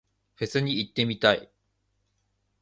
[0.33, 1.51] フェスに行ってみたい。